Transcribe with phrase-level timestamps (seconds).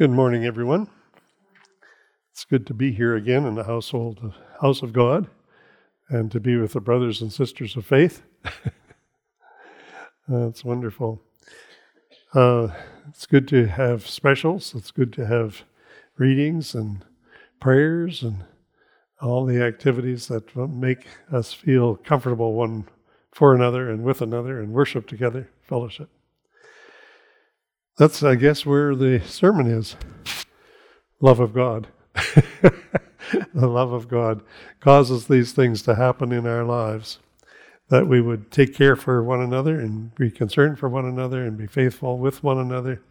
[0.00, 0.88] Good morning, everyone.
[2.32, 5.28] It's good to be here again in the household, house of God,
[6.08, 8.22] and to be with the brothers and sisters of faith.
[10.26, 11.20] That's wonderful.
[12.32, 12.68] Uh,
[13.10, 14.74] it's good to have specials.
[14.74, 15.64] It's good to have
[16.16, 17.04] readings and
[17.60, 18.44] prayers and
[19.20, 22.88] all the activities that make us feel comfortable one
[23.32, 26.08] for another and with another and worship together, fellowship.
[27.96, 29.96] That's, I guess, where the sermon is
[31.20, 31.88] love of God.
[33.54, 34.42] the love of God
[34.80, 37.18] causes these things to happen in our lives.
[37.88, 41.58] That we would take care for one another and be concerned for one another and
[41.58, 43.02] be faithful with one another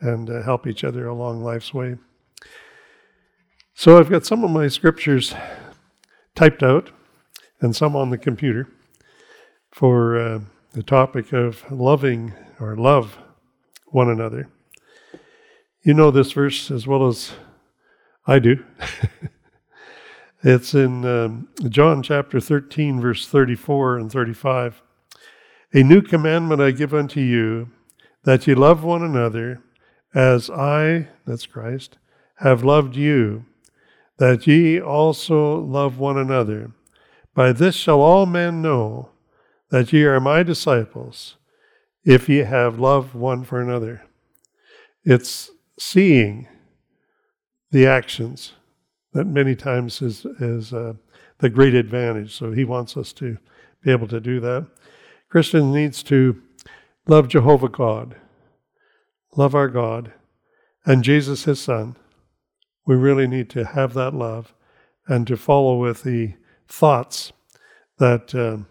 [0.00, 1.96] and uh, help each other along life's way.
[3.74, 5.34] So I've got some of my scriptures
[6.34, 6.90] typed out
[7.60, 8.68] and some on the computer
[9.70, 10.40] for uh,
[10.72, 13.18] the topic of loving or love
[13.90, 14.48] one another.
[15.82, 17.32] You know this verse as well as
[18.26, 18.64] I do.
[20.42, 24.82] it's in um, John chapter 13, verse 34 and 35.
[25.72, 27.70] A new commandment I give unto you,
[28.24, 29.62] that ye love one another,
[30.14, 31.98] as I, that's Christ,
[32.36, 33.46] have loved you,
[34.18, 36.72] that ye also love one another.
[37.34, 39.10] By this shall all men know
[39.70, 41.36] that ye are my disciples,
[42.04, 44.02] if ye have love one for another.
[45.04, 46.48] It's seeing
[47.70, 48.52] the actions
[49.12, 50.94] that many times is, is uh,
[51.38, 52.36] the great advantage.
[52.36, 53.38] So he wants us to
[53.82, 54.66] be able to do that.
[55.28, 56.40] Christian needs to
[57.06, 58.16] love Jehovah God,
[59.36, 60.12] love our God,
[60.84, 61.96] and Jesus his Son.
[62.86, 64.54] We really need to have that love
[65.06, 66.34] and to follow with the
[66.68, 67.32] thoughts
[67.98, 68.34] that.
[68.34, 68.64] Uh,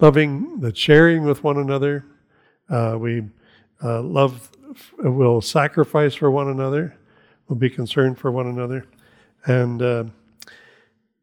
[0.00, 2.04] loving, the sharing with one another.
[2.68, 3.22] Uh, we
[3.82, 4.50] uh, love,
[4.98, 6.96] will sacrifice for one another,
[7.48, 8.84] will be concerned for one another,
[9.46, 10.04] and uh,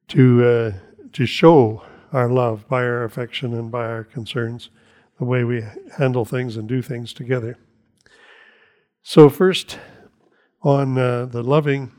[0.07, 0.71] to uh,
[1.13, 1.81] to show
[2.11, 4.69] our love by our affection and by our concerns,
[5.19, 5.63] the way we
[5.97, 7.57] handle things and do things together.
[9.03, 9.77] So first,
[10.61, 11.91] on uh, the loving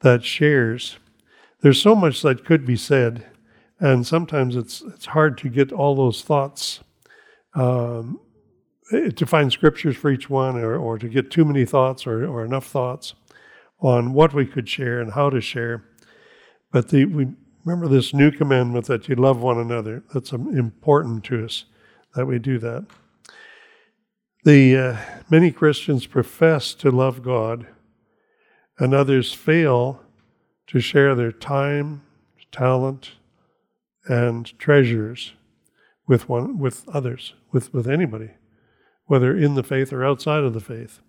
[0.00, 0.98] that shares,
[1.60, 3.24] there's so much that could be said
[3.84, 6.80] and sometimes it's it's hard to get all those thoughts
[7.54, 8.18] um,
[8.90, 12.24] eh, to find scriptures for each one or, or to get too many thoughts or,
[12.24, 13.14] or enough thoughts
[13.80, 15.84] on what we could share and how to share.
[16.72, 17.28] But the, we
[17.62, 20.02] remember this new commandment that you love one another?
[20.14, 21.66] That's important to us
[22.14, 22.86] that we do that.
[24.44, 24.96] The uh,
[25.28, 27.66] many christians profess to love god
[28.78, 30.00] and others fail
[30.68, 32.00] to share their time
[32.50, 33.10] talent
[34.06, 35.32] and treasures
[36.06, 38.30] with one with others, with, with anybody,
[39.06, 41.00] whether in the faith or outside of the faith.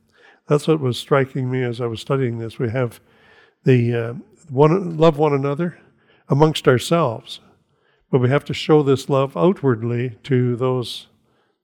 [0.47, 2.59] That's what was striking me as I was studying this.
[2.59, 3.00] We have
[3.63, 4.13] the uh,
[4.50, 5.79] one love one another
[6.29, 7.39] amongst ourselves,
[8.11, 11.07] but we have to show this love outwardly to those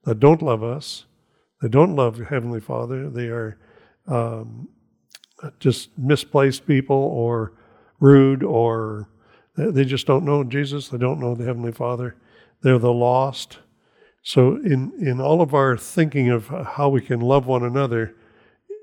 [0.04, 1.04] that don't love us.
[1.60, 3.08] They don't love Heavenly Father.
[3.08, 3.56] They are
[4.08, 4.68] um,
[5.60, 7.52] just misplaced people or
[8.00, 9.08] rude or
[9.56, 10.88] they just don't know Jesus.
[10.88, 12.16] They don't know the Heavenly Father.
[12.62, 13.58] They're the lost.
[14.22, 18.14] So, in, in all of our thinking of how we can love one another,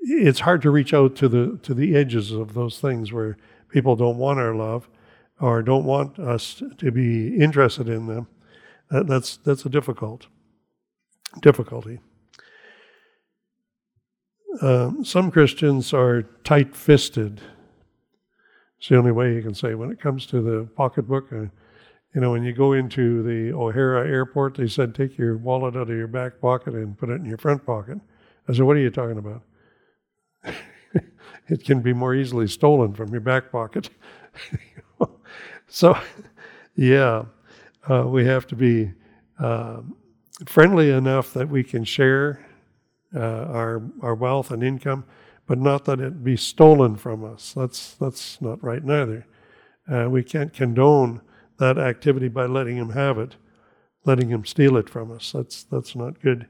[0.02, 3.36] it's hard to reach out to the to the edges of those things where
[3.68, 4.88] people don't want our love
[5.40, 8.26] or don't want us to be interested in them.
[8.90, 10.26] That, that's that's a difficult
[11.40, 12.00] difficulty.
[14.60, 17.40] Um, some Christians are tight-fisted
[18.80, 21.30] it's the only way you can say when it comes to the pocketbook.
[21.30, 21.44] Uh,
[22.14, 25.90] you know, when you go into the O'Hare airport, they said take your wallet out
[25.90, 27.98] of your back pocket and put it in your front pocket.
[28.48, 29.42] I said, what are you talking about?
[31.46, 33.90] it can be more easily stolen from your back pocket.
[35.68, 35.98] so,
[36.74, 37.26] yeah,
[37.86, 38.92] uh, we have to be
[39.38, 39.82] uh,
[40.46, 42.46] friendly enough that we can share
[43.14, 45.04] uh, our our wealth and income
[45.50, 47.52] but not that it be stolen from us.
[47.56, 49.26] That's, that's not right neither.
[49.90, 51.22] Uh, we can't condone
[51.58, 53.34] that activity by letting him have it,
[54.04, 55.32] letting him steal it from us.
[55.32, 56.46] That's, that's not good.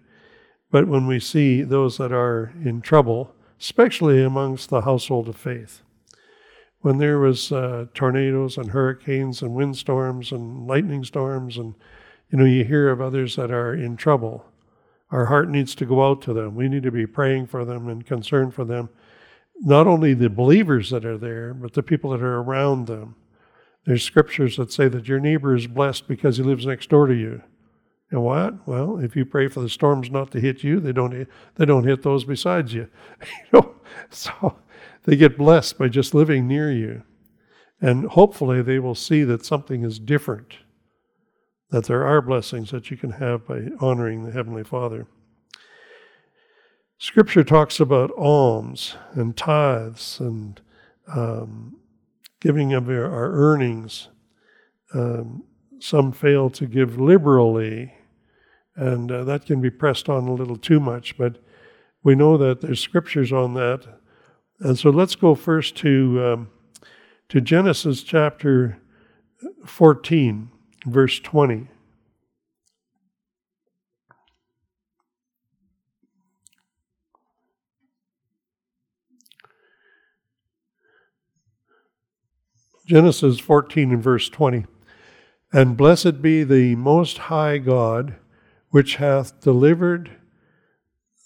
[0.70, 5.80] But when we see those that are in trouble, especially amongst the household of faith,
[6.80, 11.74] when there was uh, tornadoes and hurricanes and windstorms and lightning storms, and
[12.28, 14.44] you know you hear of others that are in trouble,
[15.10, 16.54] our heart needs to go out to them.
[16.54, 18.90] We need to be praying for them and concerned for them.
[19.60, 23.16] Not only the believers that are there, but the people that are around them.
[23.86, 27.14] There's scriptures that say that your neighbor is blessed because he lives next door to
[27.14, 27.42] you.
[28.10, 28.66] And what?
[28.66, 31.28] Well, if you pray for the storms not to hit you, they don't hit.
[31.56, 32.88] they don't hit those besides you.
[33.20, 33.74] you know,
[34.10, 34.58] so
[35.04, 37.02] they get blessed by just living near you.
[37.80, 40.58] And hopefully they will see that something is different.
[41.70, 45.06] That there are blessings that you can have by honoring the Heavenly Father.
[46.98, 50.60] Scripture talks about alms and tithes and
[51.14, 51.76] um,
[52.40, 54.08] giving of our, earnings.
[54.92, 55.44] Um,
[55.78, 57.94] some fail to give liberally,
[58.76, 61.38] and uh, that can be pressed on a little too much, but
[62.02, 63.86] we know that there's scriptures on that.
[64.58, 66.50] And so let's go first to, um,
[67.28, 68.78] to Genesis chapter
[69.64, 70.50] 14,
[70.86, 71.68] verse 20.
[82.86, 84.66] Genesis 14 and verse 20.
[85.52, 88.16] And blessed be the Most High God,
[88.70, 90.10] which hath delivered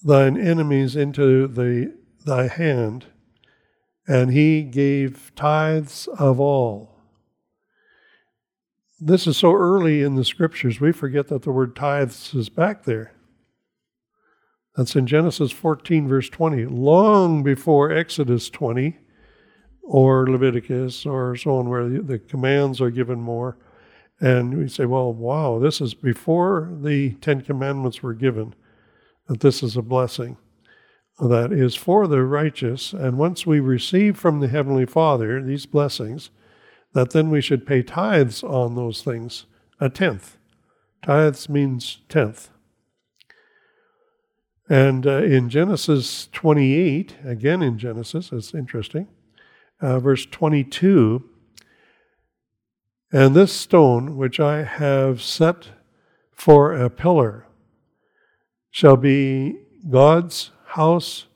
[0.02, 1.94] thine enemies into the,
[2.26, 3.06] thy hand,
[4.06, 6.93] and he gave tithes of all.
[9.06, 12.84] This is so early in the scriptures, we forget that the word tithes is back
[12.84, 13.12] there.
[14.76, 18.96] That's in Genesis 14, verse 20, long before Exodus 20
[19.82, 23.58] or Leviticus or so on, where the commands are given more.
[24.22, 28.54] And we say, well, wow, this is before the Ten Commandments were given,
[29.28, 30.38] that this is a blessing
[31.20, 32.94] that is for the righteous.
[32.94, 36.30] And once we receive from the Heavenly Father these blessings,
[36.94, 39.46] that then we should pay tithes on those things,
[39.80, 40.38] a tenth.
[41.02, 42.48] Tithes means tenth.
[44.68, 49.08] And uh, in Genesis 28, again in Genesis, it's interesting,
[49.80, 51.22] uh, verse 22
[53.12, 55.68] And this stone which I have set
[56.32, 57.46] for a pillar
[58.70, 59.56] shall be
[59.90, 61.26] God's house,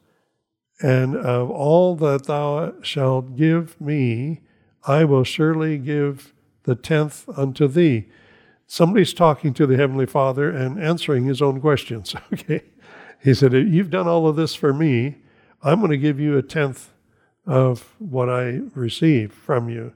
[0.81, 4.41] and of all that thou shalt give me,
[4.87, 6.33] I will surely give
[6.65, 8.09] the tenth unto thee.
[8.67, 12.15] Somebody's talking to the Heavenly Father and answering his own questions.
[12.33, 12.63] Okay.
[13.21, 15.17] He said, You've done all of this for me.
[15.63, 16.91] I'm going to give you a tenth
[17.47, 19.93] of what I receive from you.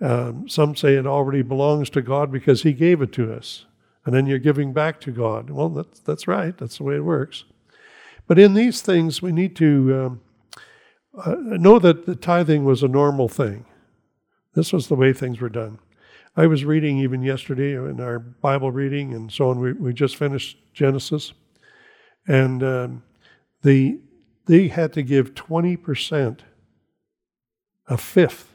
[0.00, 3.66] Um, some say it already belongs to God because He gave it to us,
[4.06, 5.50] and then you're giving back to God.
[5.50, 7.44] Well, that's, that's right, that's the way it works.
[8.26, 10.20] But in these things, we need to um,
[11.18, 13.64] uh, know that the tithing was a normal thing.
[14.54, 15.78] This was the way things were done.
[16.36, 19.58] I was reading even yesterday in our Bible reading and so on.
[19.58, 21.32] We, we just finished Genesis,
[22.26, 23.02] and um,
[23.62, 24.00] the
[24.46, 26.44] they had to give twenty percent
[27.88, 28.54] a fifth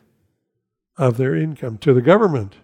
[0.98, 2.56] of their income to the government.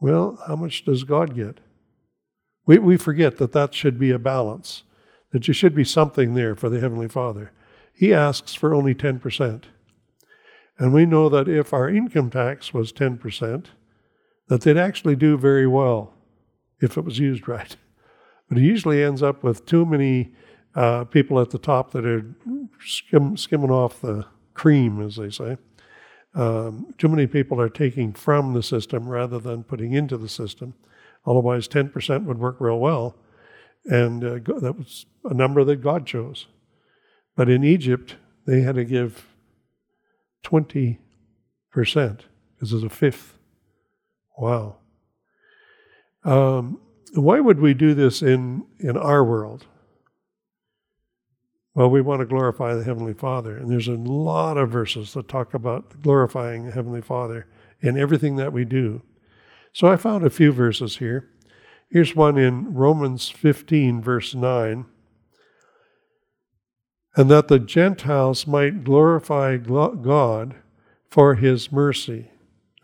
[0.00, 1.58] Well, how much does God get?
[2.66, 4.82] We, we forget that that should be a balance,
[5.32, 7.50] that there should be something there for the Heavenly Father.
[7.94, 9.64] He asks for only 10%.
[10.78, 13.66] And we know that if our income tax was 10%,
[14.48, 16.14] that they'd actually do very well
[16.80, 17.76] if it was used right.
[18.48, 20.32] But it usually ends up with too many
[20.74, 22.24] uh, people at the top that are
[22.80, 25.58] skim, skimming off the cream, as they say.
[26.34, 30.74] Um, too many people are taking from the system rather than putting into the system.
[31.26, 33.16] Otherwise, 10% would work real well.
[33.84, 36.46] And uh, that was a number that God chose.
[37.36, 39.27] But in Egypt, they had to give
[40.44, 40.98] 20%
[41.72, 43.38] because it's a fifth.
[44.36, 44.76] Wow.
[46.24, 46.80] Um,
[47.14, 49.66] why would we do this in, in our world?
[51.74, 53.56] Well, we want to glorify the Heavenly Father.
[53.56, 57.46] And there's a lot of verses that talk about glorifying the Heavenly Father
[57.80, 59.02] in everything that we do.
[59.72, 61.30] So I found a few verses here.
[61.88, 64.86] Here's one in Romans 15, verse 9.
[67.18, 70.54] And that the Gentiles might glorify God
[71.10, 72.30] for his mercy.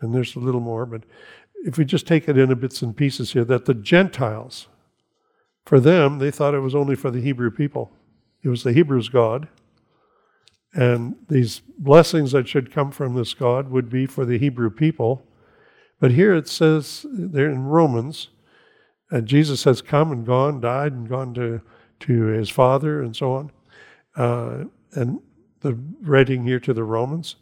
[0.01, 1.03] And there's a little more, but
[1.63, 4.67] if we just take it in bits and pieces here, that the Gentiles,
[5.65, 7.93] for them, they thought it was only for the Hebrew people.
[8.43, 9.47] It was the Hebrews' God.
[10.73, 15.25] And these blessings that should come from this God would be for the Hebrew people.
[16.01, 18.27] But here it says, there in Romans,
[19.09, 21.61] and Jesus has come and gone, died and gone to,
[22.01, 23.51] to his Father and so on.
[24.15, 25.19] Uh, and
[25.61, 27.35] the writing here to the Romans,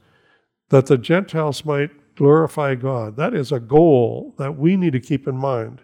[0.70, 3.16] that the Gentiles might glorify God.
[3.16, 5.82] That is a goal that we need to keep in mind.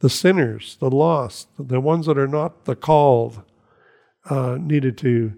[0.00, 3.42] The sinners, the lost, the ones that are not the called,
[4.28, 5.34] uh, needed to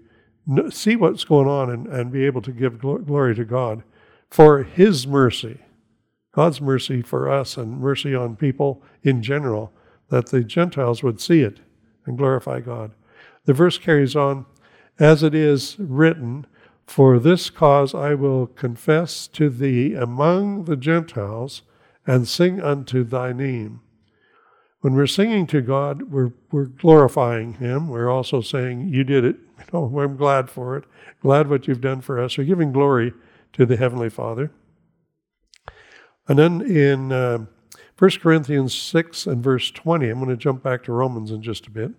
[0.69, 3.83] see what's going on and, and be able to give glory to God
[4.29, 5.59] for His mercy,
[6.33, 9.71] God's mercy for us and mercy on people in general,
[10.09, 11.59] that the Gentiles would see it
[12.05, 12.91] and glorify God.
[13.45, 14.45] The verse carries on,
[14.99, 16.45] as it is written,
[16.85, 21.63] For this cause I will confess to thee among the Gentiles
[22.05, 23.81] and sing unto thy name.
[24.81, 27.87] When we're singing to God, we're, we're glorifying Him.
[27.87, 29.37] We're also saying, You did it.
[29.71, 30.83] You know, I'm glad for it.
[31.21, 32.37] Glad what you've done for us.
[32.37, 33.13] We're giving glory
[33.53, 34.51] to the Heavenly Father.
[36.27, 37.45] And then in uh,
[37.97, 41.67] 1 Corinthians 6 and verse 20, I'm going to jump back to Romans in just
[41.67, 41.91] a bit,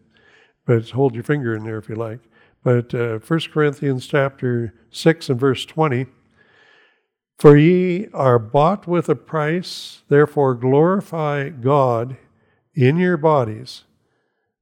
[0.66, 2.20] but hold your finger in there if you like.
[2.64, 6.06] But uh, 1 Corinthians chapter 6 and verse 20,
[7.38, 12.16] For ye are bought with a price, therefore glorify God
[12.74, 13.84] in your bodies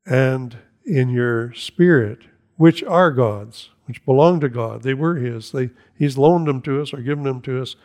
[0.04, 2.18] and in your spirit,
[2.56, 4.82] which are God's, which belong to God.
[4.82, 5.52] They were His.
[5.52, 7.76] They, he's loaned them to us or given them to us.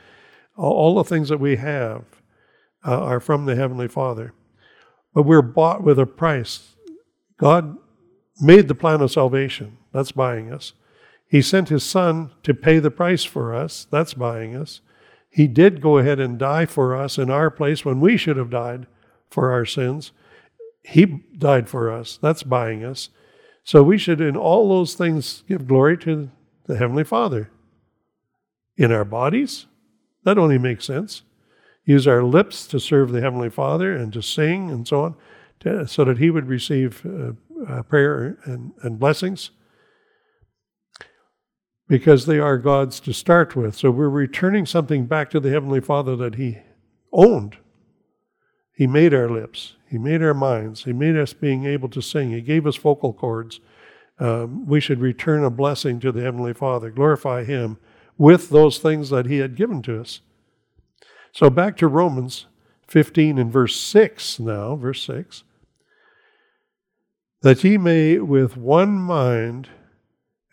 [0.55, 2.05] All, the things that we have
[2.83, 4.33] uh, are from the Heavenly Father.
[5.13, 6.73] But we're bought with a price.
[7.37, 7.77] God
[8.41, 9.77] made the plan of salvation.
[9.97, 10.73] That's buying us.
[11.27, 13.87] He sent His Son to pay the price for us.
[13.89, 14.81] That's buying us.
[15.27, 18.51] He did go ahead and die for us in our place when we should have
[18.51, 18.85] died
[19.31, 20.11] for our sins.
[20.83, 22.19] He died for us.
[22.21, 23.09] That's buying us.
[23.63, 26.29] So we should, in all those things, give glory to
[26.67, 27.49] the Heavenly Father.
[28.77, 29.65] In our bodies,
[30.25, 31.23] that only makes sense.
[31.85, 35.15] Use our lips to serve the Heavenly Father and to sing and so on,
[35.61, 37.31] to, so that He would receive uh,
[37.67, 39.49] uh, prayer and, and blessings.
[41.87, 43.75] Because they are God's to start with.
[43.75, 46.59] So we're returning something back to the Heavenly Father that He
[47.13, 47.57] owned.
[48.73, 49.75] He made our lips.
[49.89, 50.83] He made our minds.
[50.83, 52.31] He made us being able to sing.
[52.31, 53.59] He gave us vocal cords.
[54.19, 57.77] Um, we should return a blessing to the Heavenly Father, glorify Him
[58.17, 60.21] with those things that He had given to us.
[61.31, 62.47] So back to Romans
[62.87, 65.43] 15 and verse 6 now, verse 6.
[67.41, 69.69] That ye may with one mind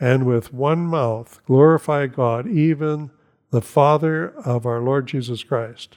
[0.04, 3.10] and with one mouth glorify God, even
[3.50, 5.96] the Father of our Lord Jesus Christ.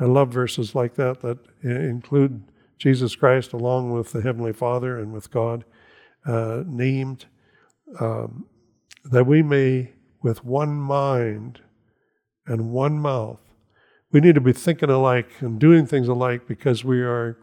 [0.00, 2.42] I love verses like that that include
[2.76, 5.64] Jesus Christ along with the Heavenly Father and with God
[6.26, 7.26] uh, named,
[8.00, 8.46] um,
[9.04, 9.92] that we may,
[10.24, 11.60] with one mind
[12.48, 13.38] and one mouth,
[14.10, 17.38] we need to be thinking alike and doing things alike because we are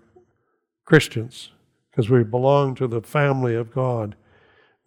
[0.83, 1.51] Christians,
[1.89, 4.17] because we belong to the family of God.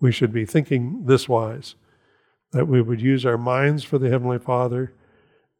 [0.00, 1.74] We should be thinking this wise
[2.52, 4.94] that we would use our minds for the Heavenly Father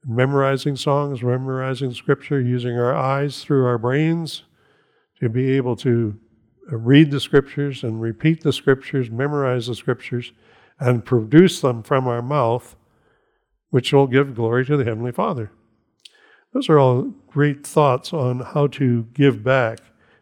[0.04, 4.44] memorizing songs, memorizing scripture, using our eyes through our brains
[5.20, 6.18] to be able to
[6.73, 10.32] uh, read the scriptures and repeat the scriptures, memorize the scriptures,
[10.78, 12.76] and produce them from our mouth,
[13.68, 15.50] which will give glory to the Heavenly Father.
[16.52, 19.80] Those are all great thoughts on how to give back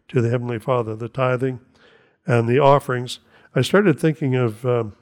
[0.08, 1.60] to the Heavenly Father, the tithing
[2.26, 3.20] and the offerings.
[3.58, 4.92] I started thinking of um,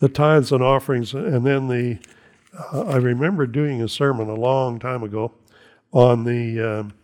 [0.00, 2.00] the tithes and offerings and then the
[2.72, 5.30] uh, I remember doing a sermon a long time ago
[5.92, 6.94] on the um,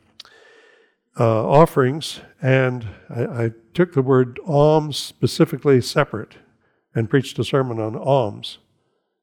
[1.20, 6.34] uh, offerings, and I, I, took the word alms specifically separate
[6.96, 8.58] and preached a sermon on alms.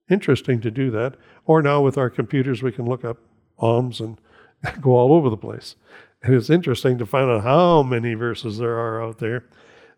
[0.09, 1.15] Interesting to do that.
[1.45, 3.17] Or now with our computers, we can look up
[3.57, 4.17] alms and
[4.81, 5.75] go all over the place.
[6.23, 9.43] And it's interesting to find out how many verses there are out there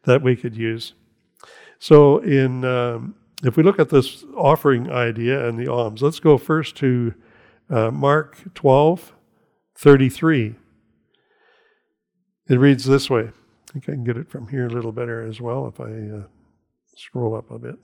[0.06, 0.94] that we could use.
[1.80, 6.38] So in um, if we look at this offering idea and the alms, let's go
[6.38, 7.14] first to
[7.70, 9.14] uh, Mark 12,
[9.76, 10.56] 33.
[12.50, 13.24] It reads this way.
[13.24, 16.20] I think I can get it from here a little better as well if I
[16.20, 16.24] uh,
[16.96, 17.76] scroll up a bit.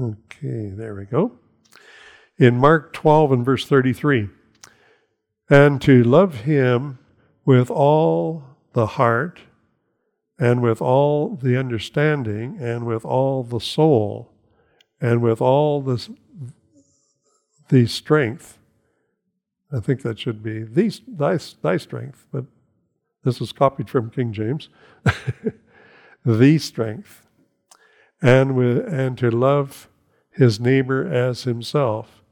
[0.00, 1.38] Okay, there we go.
[2.36, 4.28] In Mark 12 and verse 33
[5.48, 6.98] and to love Him
[7.44, 9.40] with all the heart
[10.38, 14.32] and with all the understanding and with all the soul
[15.00, 16.08] and with all the,
[17.68, 18.58] the strength.
[19.72, 22.46] I think that should be the, thy, thy strength, but
[23.22, 24.68] this is copied from King James.
[26.24, 27.26] the strength.
[28.20, 29.88] And, with, and to love
[30.30, 32.23] his neighbor as himself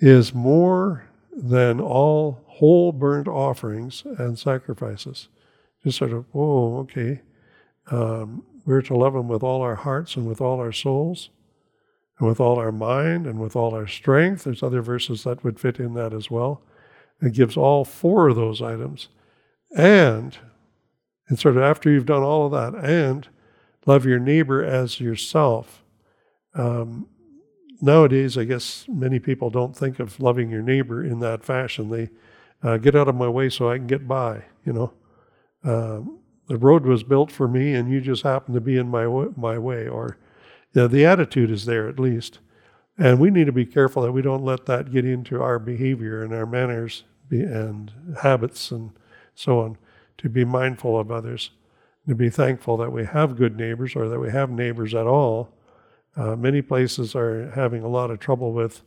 [0.00, 5.28] is more than all whole burnt offerings and sacrifices.
[5.84, 7.20] Just sort of, oh, okay.
[7.90, 11.30] Um, we're to love Him with all our hearts and with all our souls,
[12.18, 14.44] and with all our mind and with all our strength.
[14.44, 16.62] There's other verses that would fit in that as well.
[17.22, 19.08] It gives all four of those items.
[19.76, 20.36] And,
[21.28, 23.28] and sort of after you've done all of that, and
[23.86, 25.82] love your neighbor as yourself.
[26.54, 27.06] Um,
[27.80, 31.90] nowadays, I guess many people don't think of loving your neighbor in that fashion.
[31.90, 32.10] They
[32.62, 34.44] uh, get out of my way so I can get by.
[34.64, 34.92] You know,
[35.64, 36.00] uh,
[36.48, 39.06] the road was built for me, and you just happen to be in my
[39.36, 39.88] my way.
[39.88, 40.18] Or
[40.72, 42.38] you know, the attitude is there at least,
[42.98, 46.22] and we need to be careful that we don't let that get into our behavior
[46.22, 48.90] and our manners and habits and
[49.34, 49.78] so on.
[50.18, 51.50] To be mindful of others,
[52.06, 55.54] to be thankful that we have good neighbors or that we have neighbors at all
[56.16, 58.82] uh, many places are having a lot of trouble with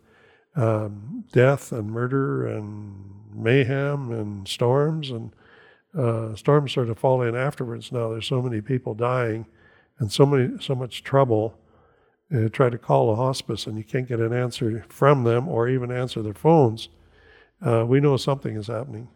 [0.56, 5.32] um, death and murder and mayhem and storms, and
[5.98, 7.92] uh, storms sort of fall in afterwards.
[7.92, 9.46] Now there's so many people dying,
[10.00, 11.58] and so many so much trouble.
[12.30, 15.70] You try to call a hospice, and you can't get an answer from them or
[15.70, 16.90] even answer their phones.
[17.62, 19.08] Uh, we know something is happening.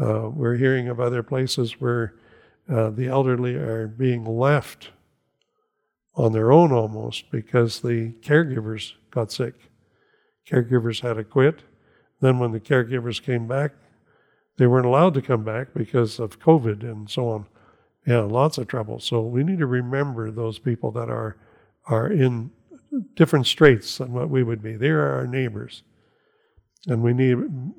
[0.00, 2.14] Uh, we're hearing of other places where
[2.68, 4.90] uh, the elderly are being left
[6.14, 9.54] on their own almost because the caregivers got sick.
[10.50, 11.62] Caregivers had to quit.
[12.20, 13.72] Then, when the caregivers came back,
[14.58, 17.46] they weren't allowed to come back because of COVID and so on.
[18.06, 19.00] Yeah, lots of trouble.
[19.00, 21.36] So we need to remember those people that are
[21.86, 22.50] are in
[23.16, 24.76] different straits than what we would be.
[24.76, 25.82] They are our neighbors,
[26.86, 27.38] and we need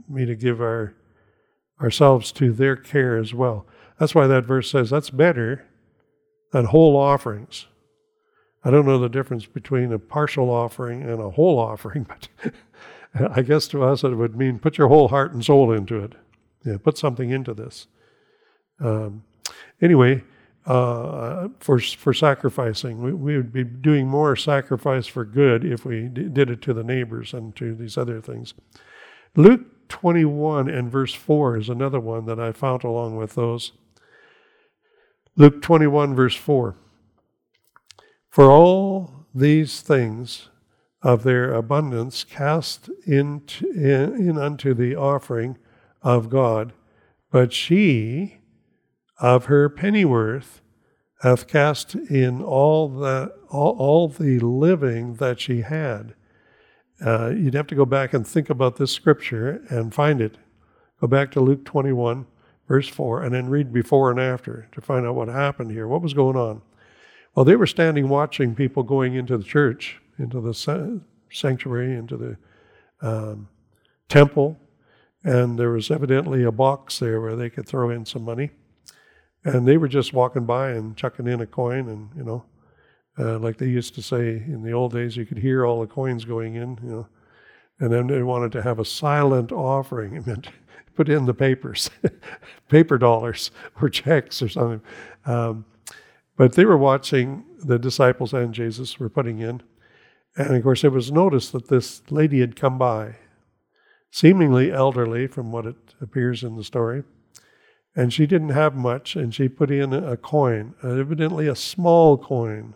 [0.09, 0.93] me to give our
[1.81, 3.65] ourselves to their care as well.
[3.99, 5.65] That's why that verse says that's better
[6.51, 7.67] than whole offerings.
[8.63, 12.29] I don't know the difference between a partial offering and a whole offering, but
[13.31, 16.13] I guess to us it would mean put your whole heart and soul into it.
[16.65, 17.87] Yeah, put something into this.
[18.79, 19.23] Um,
[19.81, 20.23] anyway,
[20.65, 26.07] uh, for for sacrificing, we, we would be doing more sacrifice for good if we
[26.07, 28.53] d- did it to the neighbors and to these other things.
[29.35, 33.73] Luke 21 and verse 4 is another one that I found along with those.
[35.35, 36.75] Luke 21, verse 4.
[38.33, 40.49] For all these things
[41.03, 45.59] of their abundance cast in, in, in unto the offering
[46.01, 46.73] of God,
[47.29, 48.39] but she
[49.19, 50.41] of her penury
[51.21, 56.15] hath cast in all the all, all the living that she had.
[57.05, 60.39] Uh, you'd have to go back and think about this scripture and find it.
[60.99, 62.25] Go back to Luke 21,
[62.67, 65.87] verse 4, and then read before and after to find out what happened here.
[65.87, 66.63] What was going on?
[67.35, 72.37] Well, they were standing watching people going into the church, into the sanctuary, into the
[73.01, 73.47] um,
[74.07, 74.57] temple,
[75.23, 78.51] and there was evidently a box there where they could throw in some money.
[79.43, 82.45] And they were just walking by and chucking in a coin, and you know,
[83.17, 85.87] uh, like they used to say in the old days, you could hear all the
[85.87, 87.07] coins going in, you know.
[87.79, 90.15] And then they wanted to have a silent offering.
[90.15, 90.47] It meant
[90.95, 91.89] put in the papers,
[92.69, 94.81] paper dollars or checks or something.
[95.25, 95.65] Um,
[96.35, 99.61] but they were watching the disciples and Jesus were putting in.
[100.35, 103.17] And of course, it was noticed that this lady had come by,
[104.11, 107.03] seemingly elderly from what it appears in the story.
[107.95, 112.73] And she didn't have much, and she put in a coin, evidently a small coin.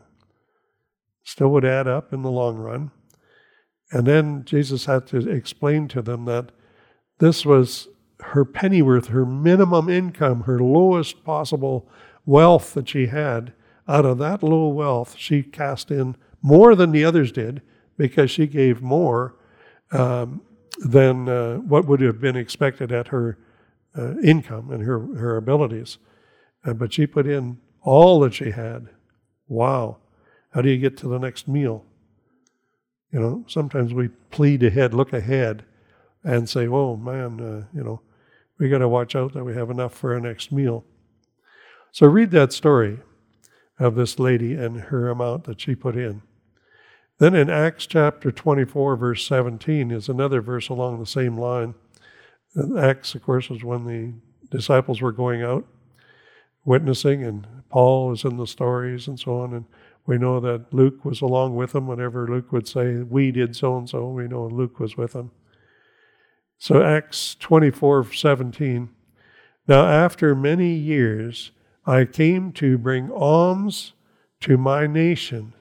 [1.24, 2.92] Still would add up in the long run.
[3.92, 6.52] And then Jesus had to explain to them that
[7.20, 7.88] this was
[8.20, 11.90] her penury, her minimum income, her lowest possible
[12.28, 13.54] wealth that she had,
[13.88, 17.62] out of that little wealth, she cast in more than the others did
[17.98, 19.36] because she gave more
[19.92, 20.42] um,
[20.80, 23.40] than uh, what would have been expected at her
[23.98, 25.98] uh, income and her, her abilities.
[26.64, 28.90] Uh, but she put in all that she had.
[29.48, 29.98] Wow.
[30.52, 31.86] How do you get to the next meal?
[33.12, 35.64] You know, sometimes we plead ahead, look ahead,
[36.24, 38.02] and say, oh man, uh, you know,
[38.60, 40.84] we got to watch out that we have enough for our next meal.
[41.98, 43.00] So read that story
[43.80, 46.22] of this lady and her amount that she put in.
[47.18, 51.74] Then in Acts chapter 24, verse 17, is another verse along the same line.
[52.78, 54.14] Acts, of course, was when the
[54.56, 55.66] disciples were going out
[56.66, 59.56] witnessing, and Paul was in the stories and so on.
[59.56, 59.66] And
[60.06, 61.88] we know that Luke was along with them.
[61.88, 65.32] Whenever Luke would say, We did so and so, we know Luke was with them.
[66.60, 68.90] So Acts 24, 17.
[69.68, 71.50] Now, after many years,
[71.88, 73.94] I came to bring alms
[74.42, 75.54] to my nation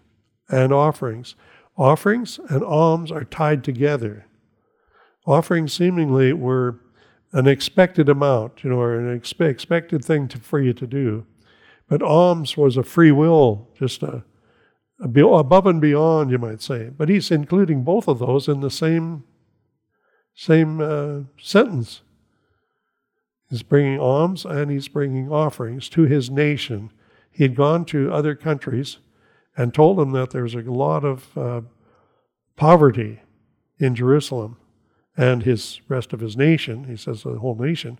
[0.48, 1.36] and offerings.
[1.78, 4.26] Offerings and alms are tied together.
[5.24, 6.80] Offerings seemingly were
[7.32, 11.26] an expected amount, you know, or an expe- expected thing to, for you to do.
[11.88, 14.24] But alms was a free will, just a,
[15.00, 16.90] a above and beyond, you might say.
[16.90, 19.22] But he's including both of those in the same
[20.34, 22.02] same uh, sentence.
[23.48, 26.90] He's bringing alms and he's bringing offerings to his nation.
[27.30, 28.98] he had gone to other countries
[29.56, 31.60] and told them that there was a lot of uh,
[32.56, 33.20] poverty
[33.78, 34.56] in Jerusalem
[35.16, 36.84] and his rest of his nation.
[36.84, 37.98] He says the whole nation,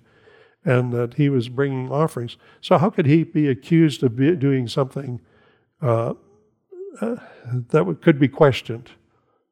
[0.65, 2.37] and that he was bringing offerings.
[2.61, 5.21] So how could he be accused of be doing something
[5.81, 6.15] uh,
[7.01, 7.17] uh,
[7.71, 8.91] that could be questioned?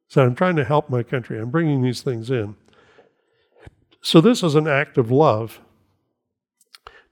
[0.08, 1.38] So I'm trying to help my country.
[1.38, 2.56] I'm bringing these things in.
[4.02, 5.60] So this is an act of love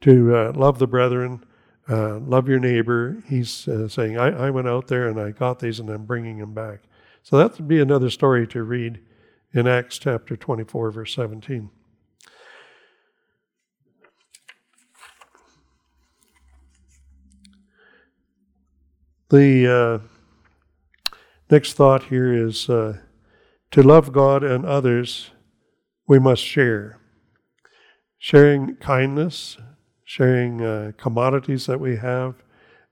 [0.03, 1.45] to uh, love the brethren,
[1.89, 3.23] uh, love your neighbor.
[3.27, 6.39] He's uh, saying, I, I, went out there and I got these and I'm bringing
[6.39, 6.83] them back.
[7.23, 9.01] So that would be another story to read
[9.53, 11.71] in Acts chapter 24, verse 17.
[19.31, 20.03] The
[21.13, 21.17] uh,
[21.51, 22.99] next thought here is uh,
[23.71, 25.31] to love God and others,
[26.07, 26.99] we must share.
[28.19, 29.57] Sharing kindness,
[30.13, 32.35] sharing uh, commodities that we have,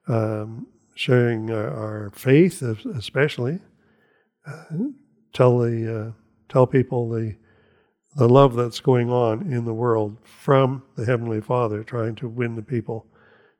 [0.09, 3.59] um, sharing uh, our faith, especially.
[4.47, 4.65] Uh,
[5.35, 6.13] tell the uh,
[6.49, 7.37] tell people the
[8.17, 12.57] the love that's going on in the world from the Heavenly Father, trying to win
[12.57, 13.07] the people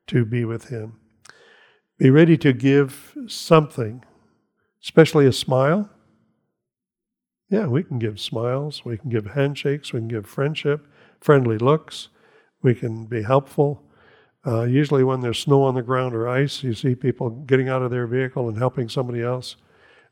[0.07, 0.93] to be with Him.
[1.99, 4.03] Be ready to give something,
[4.81, 5.87] especially a smile.
[7.47, 10.87] Yeah, we can give smiles, we can give handshakes, we can give friendship,
[11.19, 12.07] friendly looks,
[12.61, 13.83] we can be helpful.
[14.45, 17.81] Uh, usually, when there's snow on the ground or ice, you see people getting out
[17.81, 19.55] of their vehicle and helping somebody else.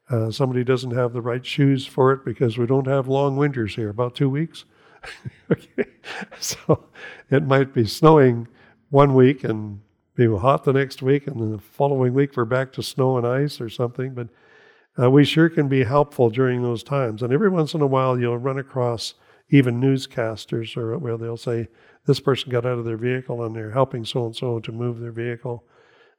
[0.10, 3.76] Uh, somebody doesn't have the right shoes for it because we don't have long winters
[3.76, 4.66] here, about two weeks.
[5.52, 5.90] okay.
[6.40, 6.86] So
[7.30, 8.48] it might be snowing
[8.90, 9.82] one week and
[10.16, 13.26] be hot the next week, and then the following week we're back to snow and
[13.26, 14.14] ice or something.
[14.14, 14.30] But
[15.02, 17.22] uh, we sure can be helpful during those times.
[17.22, 19.14] And every once in a while, you'll run across
[19.50, 21.68] even newscasters or where they'll say,
[22.06, 25.00] this person got out of their vehicle and they're helping so and so to move
[25.00, 25.64] their vehicle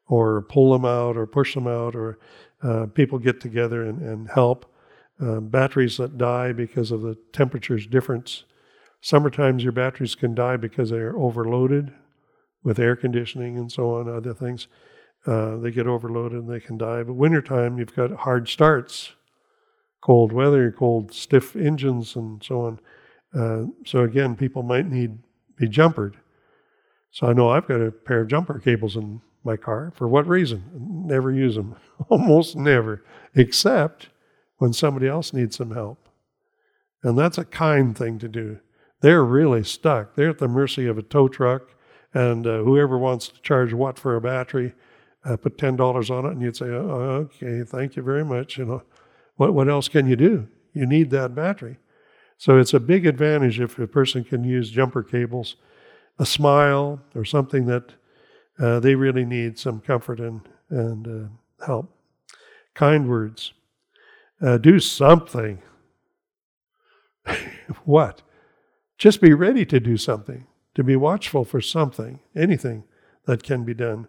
[0.09, 2.19] or pull them out or push them out or
[2.63, 4.67] uh, people get together and, and help.
[5.21, 8.45] Uh, batteries that die because of the temperature's difference.
[9.03, 11.93] Summertimes your batteries can die because they're overloaded
[12.63, 14.67] with air conditioning and so on, other things.
[15.27, 17.03] Uh, they get overloaded and they can die.
[17.03, 19.13] But wintertime, you've got hard starts,
[20.03, 22.81] cold weather, cold, stiff engines, and so on.
[23.35, 25.19] Uh, so again, people might need
[25.61, 26.17] be jumpered.
[27.13, 29.93] So I know I've got a pair of jumper cables in my car.
[29.95, 30.65] For what reason?
[31.07, 31.77] Never use them.
[32.09, 34.09] Almost never, except
[34.57, 36.09] when somebody else needs some help.
[37.03, 38.59] And that's a kind thing to do.
[39.01, 40.15] They're really stuck.
[40.15, 41.75] They're at the mercy of a tow truck,
[42.13, 44.75] and uh, whoever wants to charge what for a battery,
[45.25, 48.59] uh, put ten dollars on it, and you'd say, oh, "Okay, thank you very much."
[48.59, 48.83] You know,
[49.37, 50.49] what what else can you do?
[50.75, 51.79] You need that battery.
[52.41, 55.57] So it's a big advantage if a person can use jumper cables,
[56.19, 57.93] a smile, or something that
[58.59, 61.95] uh, they really need some comfort and, and uh, help.
[62.73, 63.53] Kind words.
[64.41, 65.61] Uh, do something.
[67.85, 68.23] what?
[68.97, 72.85] Just be ready to do something, to be watchful for something, anything
[73.27, 74.09] that can be done.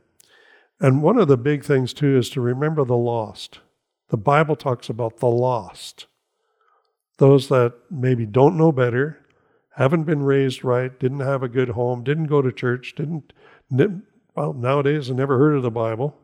[0.79, 3.59] And one of the big things, too, is to remember the lost.
[4.07, 6.05] The Bible talks about the lost
[7.21, 9.19] those that maybe don't know better,
[9.75, 13.31] haven't been raised right, didn't have a good home, didn't go to church, didn't,
[14.35, 16.17] well, nowadays I never heard of the Bible.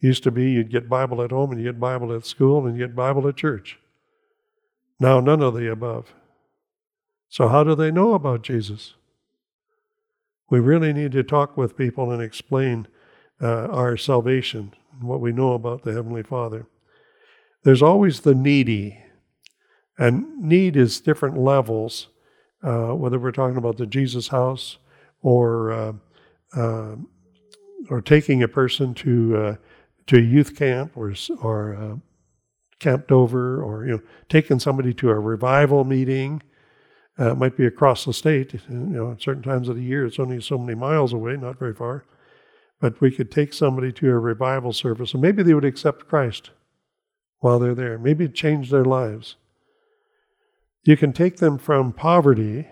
[0.00, 2.76] Used to be you'd get Bible at home and you get Bible at school and
[2.76, 3.78] you get Bible at church.
[4.98, 6.12] Now none of the above.
[7.28, 8.94] So how do they know about Jesus?
[10.50, 12.88] We really need to talk with people and explain
[13.40, 16.66] uh, our salvation and what we know about the Heavenly Father.
[17.62, 18.98] There's always the needy
[19.98, 22.08] and need is different levels,
[22.62, 24.78] uh, whether we're talking about the Jesus house
[25.22, 25.92] or uh,
[26.56, 26.96] uh,
[27.90, 29.54] or taking a person to uh,
[30.06, 31.96] to a youth camp or or uh,
[32.78, 36.42] camped over, or you know taking somebody to a revival meeting.
[37.18, 38.54] Uh, it might be across the state.
[38.54, 41.58] You know, at certain times of the year, it's only so many miles away, not
[41.58, 42.04] very far.
[42.80, 46.50] But we could take somebody to a revival service, and maybe they would accept Christ
[47.38, 47.98] while they're there.
[47.98, 49.36] Maybe it change their lives.
[50.84, 52.68] You can take them from poverty,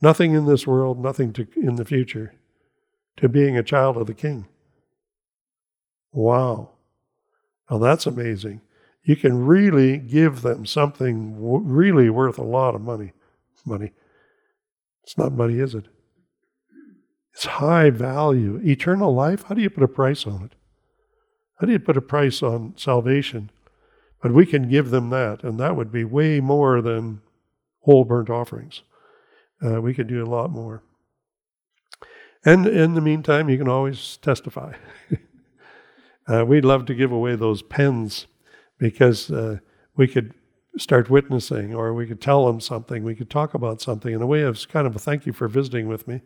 [0.00, 2.34] nothing in this world, nothing to, in the future,
[3.18, 4.46] to being a child of the king.
[6.12, 6.70] Wow.
[7.70, 8.62] Now that's amazing.
[9.02, 13.12] You can really give them something really worth a lot of money.
[13.64, 13.92] Money.
[15.02, 15.86] It's not money, is it?
[17.34, 18.60] It's high value.
[18.64, 20.52] Eternal life, how do you put a price on it?
[21.60, 23.50] How do you put a price on salvation?
[24.22, 27.20] But we can give them that, and that would be way more than
[27.82, 28.82] whole burnt offerings.
[29.64, 30.82] Uh, we could do a lot more.
[32.44, 34.74] And in the meantime, you can always testify.
[36.28, 38.26] uh, we'd love to give away those pens
[38.78, 39.58] because uh,
[39.96, 40.34] we could
[40.76, 43.02] start witnessing or we could tell them something.
[43.02, 45.48] We could talk about something in a way of kind of a thank you for
[45.48, 46.20] visiting with me.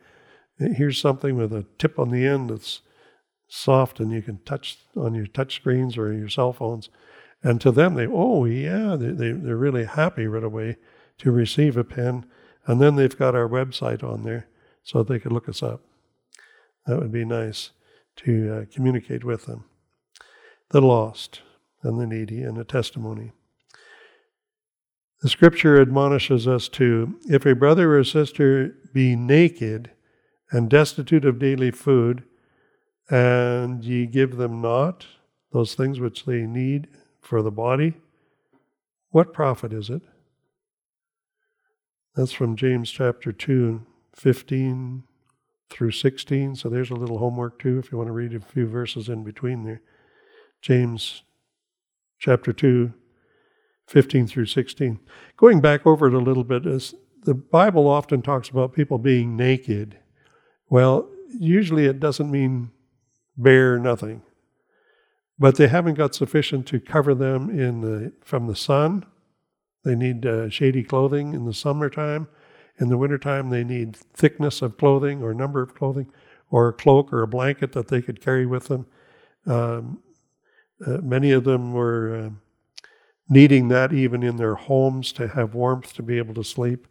[0.58, 2.82] Here's something with a tip on the end that's
[3.48, 6.90] soft and you can touch on your touch screens or your cell phones.
[7.42, 10.76] And to them, they, oh, yeah, they, they, they're really happy right away
[11.18, 12.24] to receive a pen.
[12.66, 14.48] And then they've got our website on there
[14.84, 15.82] so they could look us up.
[16.86, 17.70] That would be nice
[18.16, 19.64] to uh, communicate with them.
[20.70, 21.42] The lost
[21.82, 23.32] and the needy and a testimony.
[25.20, 29.90] The scripture admonishes us to if a brother or sister be naked
[30.50, 32.24] and destitute of daily food,
[33.08, 35.06] and ye give them not
[35.52, 36.88] those things which they need
[37.32, 37.94] for the body,
[39.08, 40.02] what profit is it?
[42.14, 43.80] That's from James chapter 2,
[44.14, 45.04] 15
[45.70, 46.56] through 16.
[46.56, 49.24] So there's a little homework too, if you want to read a few verses in
[49.24, 49.80] between there.
[50.60, 51.22] James
[52.18, 52.92] chapter 2,
[53.86, 55.00] 15 through 16.
[55.38, 59.38] Going back over it a little bit, is the Bible often talks about people being
[59.38, 59.96] naked.
[60.68, 62.72] Well, usually it doesn't mean
[63.38, 64.20] bare nothing,
[65.42, 69.04] but they haven't got sufficient to cover them in the, from the sun.
[69.84, 72.28] They need uh, shady clothing in the summertime.
[72.78, 76.12] In the wintertime, they need thickness of clothing or number of clothing
[76.52, 78.86] or a cloak or a blanket that they could carry with them.
[79.44, 80.04] Um,
[80.86, 82.84] uh, many of them were uh,
[83.28, 86.86] needing that even in their homes to have warmth to be able to sleep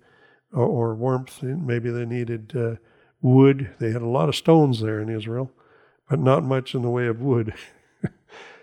[0.52, 1.42] or, or warmth.
[1.42, 2.76] Maybe they needed uh,
[3.22, 3.74] wood.
[3.80, 5.54] They had a lot of stones there in Israel,
[6.10, 7.54] but not much in the way of wood.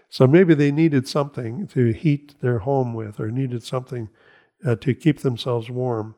[0.09, 4.09] so maybe they needed something to heat their home with or needed something
[4.65, 6.15] uh, to keep themselves warm.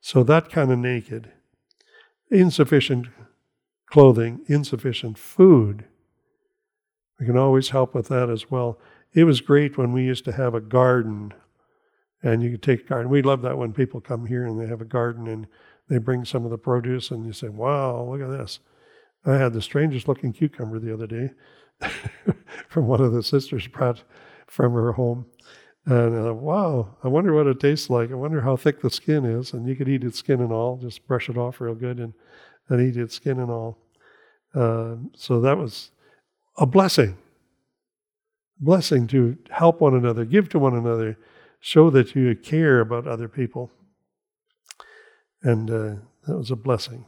[0.00, 1.32] So that kind of naked,
[2.30, 3.08] insufficient
[3.86, 5.84] clothing, insufficient food.
[7.18, 8.78] We can always help with that as well.
[9.12, 11.34] It was great when we used to have a garden
[12.22, 13.10] and you could take a garden.
[13.10, 15.46] We love that when people come here and they have a garden and
[15.88, 18.60] they bring some of the produce and you say, wow, look at this.
[19.24, 21.30] I had the strangest looking cucumber the other day
[22.68, 24.02] from one of the sisters brought
[24.46, 25.26] from her home.
[25.86, 28.10] And uh, wow, I wonder what it tastes like.
[28.10, 29.52] I wonder how thick the skin is.
[29.52, 32.12] And you could eat its skin and all, just brush it off real good and,
[32.68, 33.78] and eat its skin and all.
[34.54, 35.90] Uh, so that was
[36.58, 37.16] a blessing.
[38.58, 41.16] Blessing to help one another, give to one another,
[41.60, 43.70] show that you care about other people.
[45.42, 45.94] And uh,
[46.26, 47.06] that was a blessing.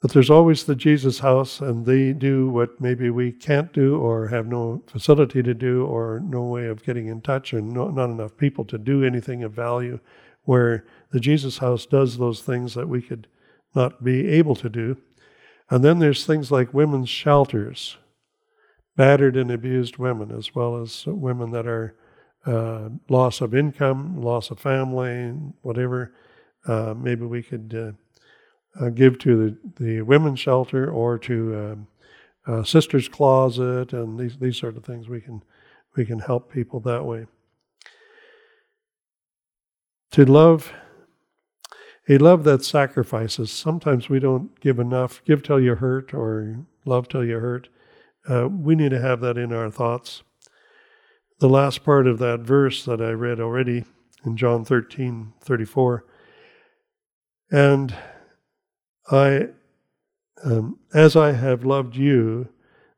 [0.00, 4.28] But there's always the Jesus house, and they do what maybe we can't do or
[4.28, 8.08] have no facility to do or no way of getting in touch or no, not
[8.08, 10.00] enough people to do anything of value,
[10.44, 13.26] where the Jesus house does those things that we could
[13.74, 14.96] not be able to do.
[15.68, 17.98] And then there's things like women's shelters,
[18.96, 21.94] battered and abused women, as well as women that are
[22.46, 26.14] uh, loss of income, loss of family, whatever.
[26.66, 27.92] Uh, maybe we could uh,
[28.78, 31.86] uh, give to the, the women's shelter or to um,
[32.46, 35.08] uh, Sister's Closet and these, these sort of things.
[35.08, 35.42] We can,
[35.96, 37.26] we can help people that way.
[40.12, 40.72] To love,
[42.08, 43.50] a love that sacrifices.
[43.52, 45.22] Sometimes we don't give enough.
[45.24, 47.68] Give till you hurt or love till you hurt.
[48.28, 50.22] Uh, we need to have that in our thoughts.
[51.38, 53.84] The last part of that verse that I read already
[54.24, 56.04] in John 13 34.
[57.50, 57.94] And
[59.10, 59.48] I,
[60.44, 62.48] um, as I have loved you,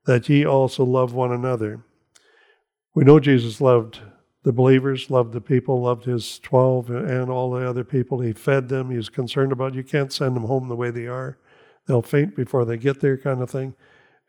[0.04, 1.84] that ye also love one another.
[2.94, 4.00] We know Jesus loved
[4.42, 8.20] the believers, loved the people, loved his 12 and all the other people.
[8.20, 8.90] He fed them.
[8.90, 11.38] He was concerned about you can't send them home the way they are.
[11.86, 13.74] They'll faint before they get there, kind of thing.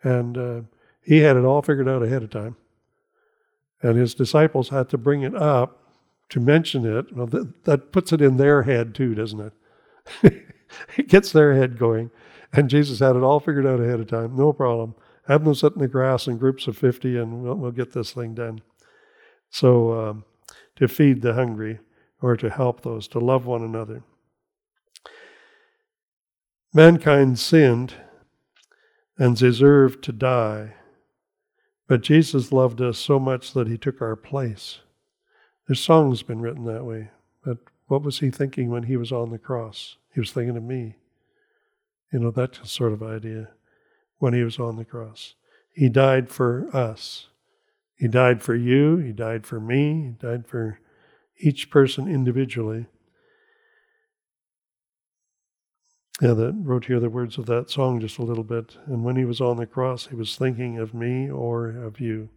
[0.03, 0.61] And uh,
[1.01, 2.55] he had it all figured out ahead of time.
[3.81, 5.79] And his disciples had to bring it up
[6.29, 7.15] to mention it.
[7.15, 9.53] Well, that, that puts it in their head too, doesn't
[10.23, 10.43] it?
[10.97, 12.11] it gets their head going.
[12.51, 14.35] And Jesus had it all figured out ahead of time.
[14.35, 14.95] No problem.
[15.27, 18.11] Have them sit in the grass in groups of 50 and we'll, we'll get this
[18.11, 18.61] thing done.
[19.49, 20.25] So, um,
[20.75, 21.79] to feed the hungry
[22.21, 24.03] or to help those, to love one another.
[26.73, 27.93] Mankind sinned
[29.17, 30.73] and deserved to die,
[31.87, 34.79] but Jesus loved us so much that he took our place.
[35.67, 37.11] There's songs been written that way,
[37.45, 39.97] but what was he thinking when he was on the cross?
[40.13, 40.95] He was thinking of me.
[42.11, 43.49] You know, that sort of idea
[44.19, 45.33] when he was on the cross.
[45.73, 47.27] He died for us.
[47.95, 48.97] He died for you.
[48.97, 50.03] He died for me.
[50.03, 50.79] He died for
[51.39, 52.85] each person individually
[56.21, 58.77] Yeah, that wrote here the words of that song just a little bit.
[58.85, 62.29] And when he was on the cross, he was thinking of me or of you.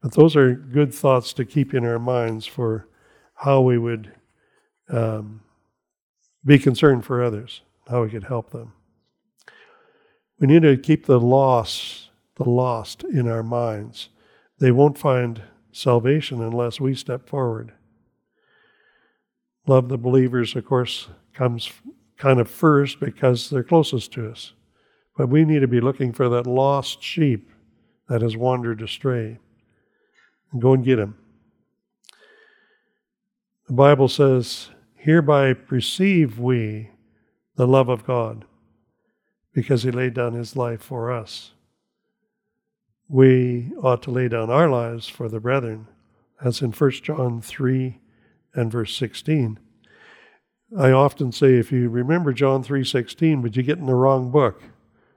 [0.00, 2.88] But those are good thoughts to keep in our minds for
[3.34, 4.12] how we would
[4.88, 5.42] um,
[6.44, 8.72] be concerned for others, how we could help them.
[10.38, 14.08] We need to keep the lost, the lost in our minds.
[14.58, 17.72] They won't find salvation unless we step forward.
[19.66, 21.72] Love the believers, of course, comes
[22.16, 24.52] kind of first because they're closest to us.
[25.16, 27.50] But we need to be looking for that lost sheep
[28.08, 29.38] that has wandered astray
[30.52, 31.16] and go and get him.
[33.66, 34.68] The Bible says,
[35.04, 36.88] Hereby perceive we
[37.56, 38.46] the love of God
[39.52, 41.52] because he laid down his life for us.
[43.06, 45.88] We ought to lay down our lives for the brethren,
[46.42, 47.98] as in 1 John 3
[48.54, 49.58] and verse 16.
[50.74, 54.62] I often say if you remember John 3:16, but you get in the wrong book.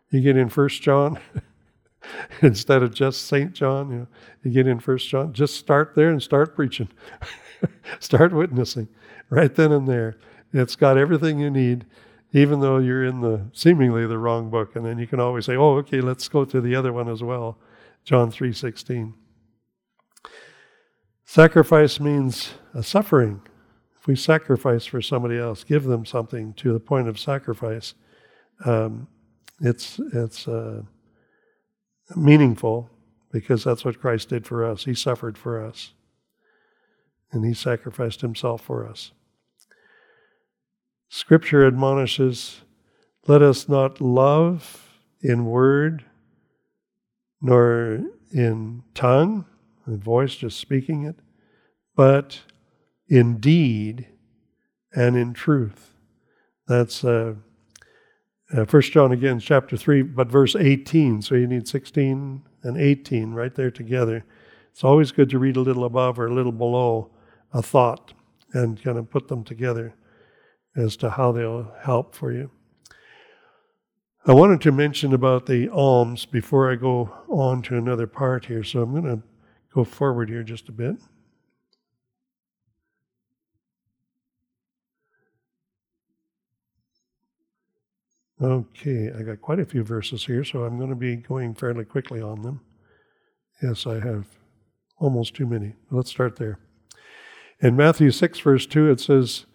[0.09, 1.17] You get in 1 John
[2.41, 3.53] instead of just St.
[3.53, 4.07] John, you, know,
[4.43, 6.89] you get in 1 John, just start there and start preaching.
[8.01, 8.89] start witnessing
[9.29, 10.17] right then and there.
[10.53, 11.85] It's got everything you need
[12.33, 15.55] even though you're in the seemingly the wrong book and then you can always say,
[15.55, 17.57] "Oh, okay, let's go to the other one as well."
[18.03, 19.13] John 3:16.
[21.25, 23.41] Sacrifice means a suffering
[23.99, 27.93] If we sacrifice for somebody else, give them something to the point of sacrifice,
[28.65, 29.07] um,
[29.59, 30.83] it's it's uh,
[32.15, 32.89] meaningful
[33.31, 34.85] because that's what Christ did for us.
[34.85, 35.93] He suffered for us,
[37.31, 39.11] and He sacrificed Himself for us.
[41.09, 42.61] Scripture admonishes,
[43.27, 46.05] "Let us not love in word,
[47.41, 49.45] nor in tongue,
[49.85, 51.19] the voice just speaking it,
[51.95, 52.41] but."
[53.07, 54.07] in deed
[54.93, 55.93] and in truth.
[56.67, 57.35] That's uh,
[58.53, 61.21] uh, 1 John again, chapter 3, but verse 18.
[61.21, 64.25] So you need 16 and 18 right there together.
[64.71, 67.11] It's always good to read a little above or a little below
[67.53, 68.13] a thought
[68.53, 69.95] and kind of put them together
[70.75, 72.51] as to how they'll help for you.
[74.25, 78.63] I wanted to mention about the alms before I go on to another part here,
[78.63, 79.23] so I'm going to
[79.73, 80.97] go forward here just a bit.
[88.39, 91.85] Okay, I got quite a few verses here, so I'm going to be going fairly
[91.85, 92.61] quickly on them.
[93.63, 94.27] Yes, I have
[94.99, 95.73] almost too many.
[95.89, 96.59] Let's start there.
[97.59, 99.45] In Matthew 6, verse 2, it says,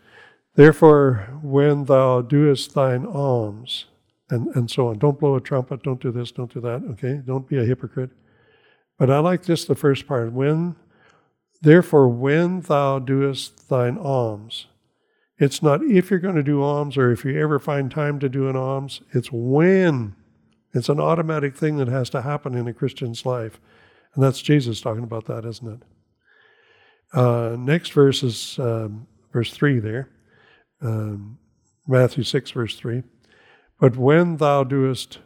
[0.55, 3.87] Therefore, when thou doest thine alms,
[4.29, 7.21] and, and so on, don't blow a trumpet, don't do this, don't do that, okay?
[7.25, 8.11] Don't be a hypocrite.
[8.99, 10.33] But I like just the first part.
[10.33, 10.77] When,
[11.61, 14.67] therefore, when thou doest thine alms,
[15.39, 18.29] it's not if you're going to do alms or if you ever find time to
[18.29, 20.15] do an alms, it's when.
[20.75, 23.61] It's an automatic thing that has to happen in a Christian's life.
[24.15, 25.83] And that's Jesus talking about that, isn't it?
[27.13, 30.09] Uh, next verse is um, verse 3 there.
[30.81, 31.39] Um,
[31.87, 33.03] Matthew 6, verse 3.
[33.79, 35.19] But when thou doest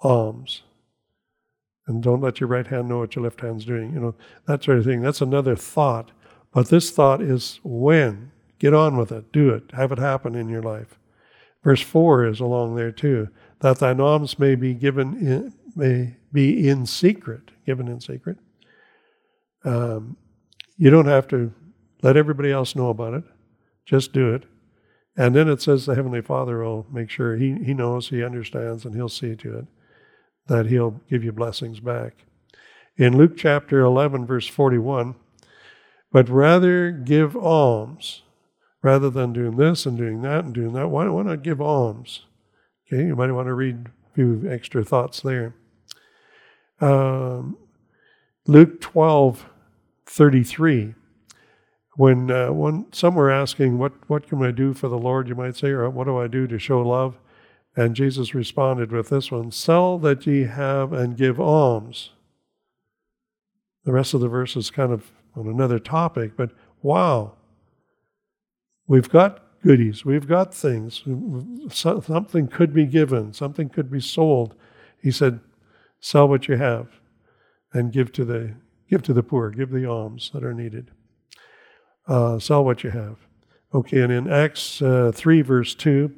[0.00, 0.62] alms,
[1.86, 4.14] and don't let your right hand know what your left hand's doing, you know,
[4.46, 5.02] that sort of thing.
[5.02, 6.12] That's another thought.
[6.52, 8.30] But this thought is when.
[8.58, 9.32] Get on with it.
[9.32, 9.64] Do it.
[9.74, 10.98] Have it happen in your life.
[11.62, 13.28] Verse 4 is along there too.
[13.60, 18.38] That thine alms may be given in, may be in secret, given in secret.
[19.64, 20.16] Um,
[20.76, 21.52] you don't have to
[22.02, 23.24] let everybody else know about it.
[23.84, 24.44] Just do it.
[25.16, 28.84] And then it says the Heavenly Father will make sure he, he knows, he understands,
[28.84, 29.66] and he'll see to it
[30.46, 32.24] that he'll give you blessings back.
[32.96, 35.14] In Luke chapter 11, verse 41,
[36.12, 38.22] but rather give alms
[38.82, 42.26] rather than doing this and doing that and doing that, why, why not give alms?
[42.86, 45.54] Okay, you might want to read a few extra thoughts there.
[46.80, 47.56] Um,
[48.46, 49.46] Luke 12,
[50.14, 50.94] 33.
[51.96, 55.34] When, uh, when some were asking, what, what can I do for the Lord, you
[55.34, 57.16] might say, or what do I do to show love?
[57.76, 62.10] And Jesus responded with this one Sell that ye have and give alms.
[63.84, 66.50] The rest of the verse is kind of on another topic, but
[66.82, 67.34] wow,
[68.86, 71.02] We've got goodies, we've got things.
[71.70, 74.54] Something could be given, something could be sold.
[75.00, 75.40] He said,
[76.00, 76.88] sell what you have
[77.72, 78.54] and give to the
[78.94, 80.92] give to the poor, give the alms that are needed.
[82.06, 83.16] Uh, sell what you have.
[83.74, 86.14] Okay, and in Acts uh, 3, verse 2,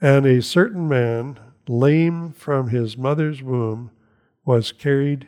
[0.00, 3.90] and a certain man, lame from his mother's womb,
[4.44, 5.26] was carried,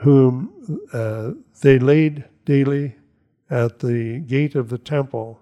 [0.00, 0.52] whom
[0.92, 1.30] uh,
[1.62, 2.96] they laid daily
[3.48, 5.40] at the gate of the temple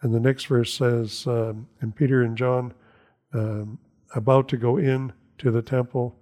[0.00, 2.72] And the next verse says, um, and Peter and John,
[3.34, 3.78] um,
[4.14, 6.16] about to go in to the temple,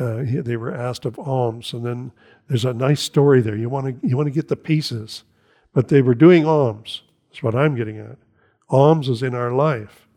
[0.00, 1.72] uh, they were asked of alms.
[1.72, 2.12] And then
[2.48, 3.56] there's a nice story there.
[3.56, 5.24] You want to you want to get the pieces,
[5.74, 7.02] but they were doing alms.
[7.28, 8.16] That's what I'm getting at.
[8.70, 10.08] Alms is in our life.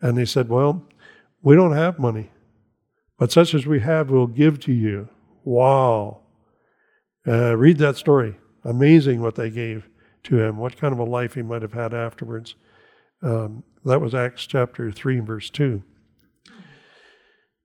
[0.00, 0.86] And they said, Well,
[1.42, 2.30] we don't have money,
[3.18, 5.08] but such as we have, we'll give to you.
[5.44, 6.20] Wow.
[7.26, 8.36] Uh, read that story.
[8.64, 9.88] Amazing what they gave
[10.24, 12.54] to him, what kind of a life he might have had afterwards.
[13.22, 15.82] Um, that was Acts chapter 3, verse 2.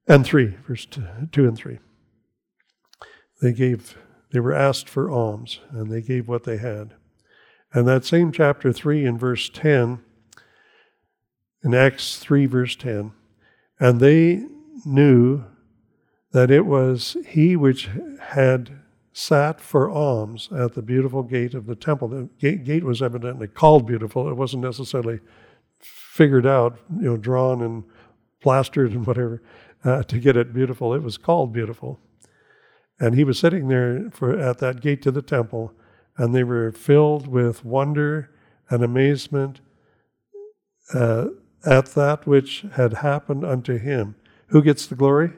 [0.08, 1.80] And 3, verse 2 and 3.
[3.42, 3.98] They gave,
[4.32, 6.94] they were asked for alms, and they gave what they had.
[7.74, 10.00] And that same chapter 3 in verse 10,
[11.64, 13.14] in Acts 3, verse 10,
[13.80, 14.46] and they
[14.86, 15.46] knew
[16.32, 17.90] that it was he which
[18.22, 18.80] had
[19.14, 22.08] sat for alms at the beautiful gate of the temple.
[22.08, 24.28] The gate, gate was evidently called beautiful.
[24.30, 25.20] It wasn't necessarily
[25.80, 27.84] figured out, you know, drawn and
[28.42, 29.42] plastered and whatever
[29.84, 30.94] uh, to get it beautiful.
[30.94, 32.00] It was called beautiful.
[33.00, 35.74] And he was sitting there for, at that gate to the temple,
[36.18, 38.30] and they were filled with wonder
[38.70, 39.62] and amazement
[40.94, 41.28] uh,
[41.66, 44.16] at that which had happened unto him.
[44.48, 45.32] Who gets the glory?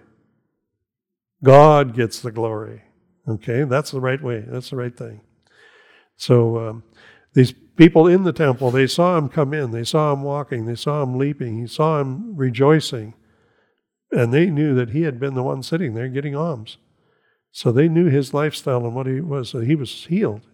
[1.43, 2.83] God gets the glory.
[3.27, 4.43] Okay, that's the right way.
[4.47, 5.21] That's the right thing.
[6.17, 6.83] So um,
[7.33, 9.71] these people in the temple, they saw him come in.
[9.71, 10.65] They saw him walking.
[10.65, 11.59] They saw him leaping.
[11.59, 13.13] He saw him rejoicing.
[14.15, 16.77] And they knew that he had been the one sitting there getting alms.
[17.51, 19.49] So they knew his lifestyle and what he was.
[19.49, 20.47] So he was healed.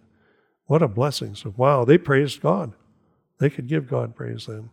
[0.65, 1.35] What a blessing.
[1.35, 2.73] So, wow, they praised God.
[3.37, 4.71] They could give God praise then.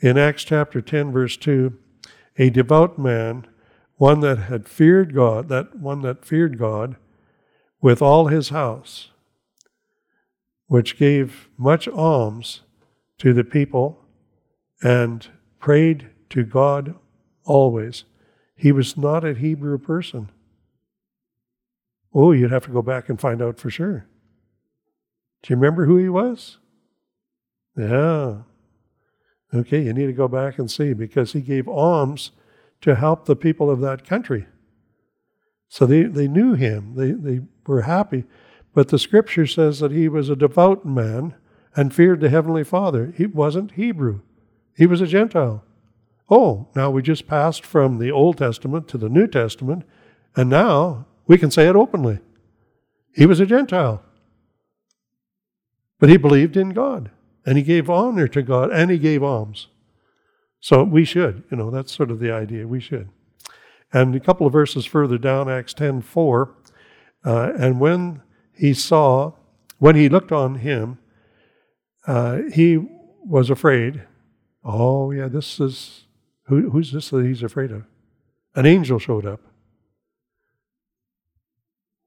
[0.00, 1.78] In Acts chapter 10, verse 2,
[2.38, 3.46] a devout man,
[3.96, 6.96] one that had feared God, that one that feared God
[7.82, 9.10] with all his house,
[10.66, 12.62] which gave much alms
[13.18, 14.02] to the people
[14.82, 15.28] and
[15.58, 16.94] prayed to God
[17.44, 18.04] always.
[18.54, 20.30] He was not a Hebrew person.
[22.14, 24.06] Oh, you'd have to go back and find out for sure.
[25.42, 26.58] Do you remember who he was?
[27.76, 28.42] Yeah.
[29.54, 32.30] Okay, you need to go back and see because he gave alms
[32.80, 34.46] to help the people of that country.
[35.68, 38.24] So they, they knew him, they, they were happy.
[38.74, 41.34] But the scripture says that he was a devout man
[41.74, 43.12] and feared the Heavenly Father.
[43.16, 44.20] He wasn't Hebrew,
[44.76, 45.64] he was a Gentile.
[46.30, 49.84] Oh, now we just passed from the Old Testament to the New Testament,
[50.34, 52.20] and now we can say it openly.
[53.14, 54.02] He was a Gentile.
[55.98, 57.10] But he believed in God
[57.46, 59.68] and he gave honor to God and he gave alms.
[60.60, 62.66] So we should, you know, that's sort of the idea.
[62.66, 63.08] We should.
[63.92, 66.54] And a couple of verses further down, Acts 10 4,
[67.24, 69.32] uh, and when he saw,
[69.78, 70.98] when he looked on him,
[72.06, 72.78] uh, he
[73.24, 74.02] was afraid.
[74.64, 76.04] Oh, yeah, this is,
[76.52, 77.84] who, who's this that he's afraid of?
[78.54, 79.40] An angel showed up.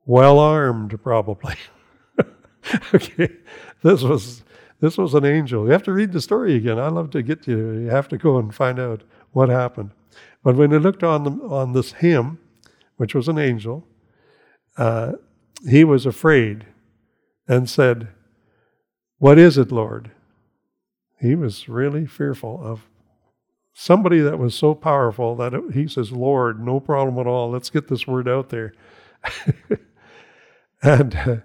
[0.06, 1.56] Well armed, probably.
[2.94, 3.30] okay,
[3.82, 4.44] this was
[4.80, 5.66] this was an angel.
[5.66, 6.78] You have to read the story again.
[6.78, 7.72] I love to get you.
[7.72, 9.92] You have to go and find out what happened.
[10.44, 12.38] But when he looked on the, on this him,
[12.98, 13.88] which was an angel,
[14.78, 15.14] uh,
[15.68, 16.68] he was afraid
[17.48, 18.10] and said,
[19.18, 20.12] "What is it, Lord?"
[21.20, 22.88] He was really fearful of
[23.76, 27.52] somebody that was so powerful that it, he says, "Lord, no problem at all.
[27.52, 28.74] Let's get this word out there."
[30.82, 31.36] and uh,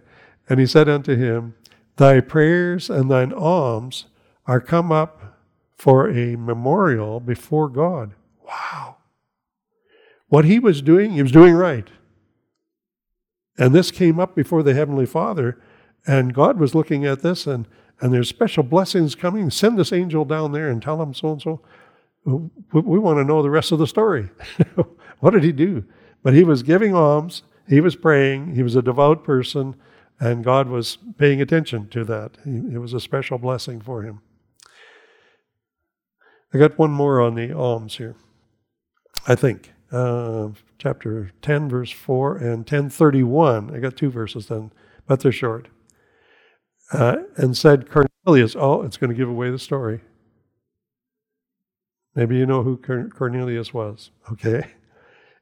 [0.51, 1.55] and he said unto him,
[1.97, 4.07] Thy prayers and thine alms
[4.47, 5.39] are come up
[5.77, 8.15] for a memorial before God.
[8.45, 8.97] Wow.
[10.27, 11.89] What he was doing, he was doing right.
[13.57, 15.61] And this came up before the Heavenly Father,
[16.07, 17.69] and God was looking at this, and,
[18.01, 19.51] and there's special blessings coming.
[19.51, 21.61] Send this angel down there and tell him so and so.
[22.25, 24.29] We want to know the rest of the story.
[25.21, 25.85] what did he do?
[26.23, 29.77] But he was giving alms, he was praying, he was a devout person,
[30.19, 32.37] and God was paying attention to that.
[32.45, 34.21] It was a special blessing for him.
[36.53, 38.17] I got one more on the alms here,
[39.27, 39.73] I think.
[39.91, 43.75] Uh, chapter 10, verse 4 and 1031.
[43.75, 44.73] I got two verses then,
[45.07, 45.69] but they're short.
[46.93, 50.01] Uh, and said Cornelius, oh, it's going to give away the story.
[52.15, 54.73] Maybe you know who Cornelius was, okay?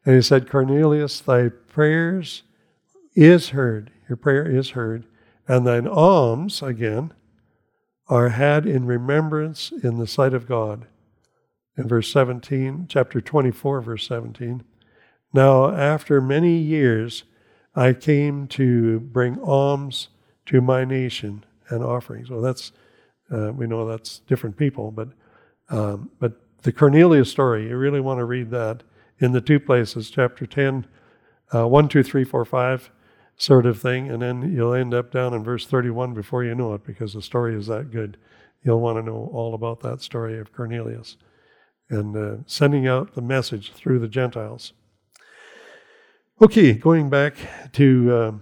[0.04, 2.42] And he said, Cornelius, thy prayers
[3.14, 5.04] is heard, your prayer is heard,
[5.46, 7.12] and thine alms, again,
[8.08, 10.86] are had in remembrance in the sight of God.
[11.76, 14.64] In verse 17, chapter 24, verse 17.
[15.32, 17.24] Now, after many years,
[17.74, 20.08] I came to bring alms
[20.46, 22.30] to my nation and offerings.
[22.30, 22.72] Well, that's
[23.30, 25.08] Uh, we know that's different people, but
[25.68, 28.82] um, but the Cornelius story, you really want to read that
[29.18, 30.86] in the two places, chapter 10,
[31.54, 32.90] uh, 1, 2, 3, 4, 5
[33.36, 36.74] sort of thing, and then you'll end up down in verse 31 before you know
[36.74, 38.16] it because the story is that good.
[38.64, 41.16] You'll want to know all about that story of Cornelius
[41.88, 44.72] and uh, sending out the message through the Gentiles.
[46.42, 47.36] Okay, going back
[47.72, 48.32] to uh,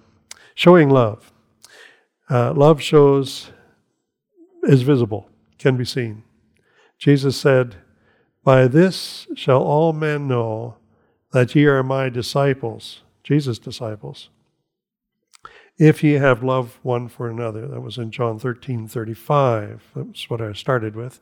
[0.55, 1.33] showing love.
[2.29, 3.51] Uh, love shows,
[4.65, 6.25] is visible, can be seen.
[6.99, 7.77] Jesus said,
[8.47, 10.77] By this shall all men know
[11.33, 14.29] that ye are my disciples, Jesus' disciples,
[15.79, 17.67] if ye have love one for another.
[17.67, 19.83] That was in John 13 35.
[19.97, 21.19] That's what I started with.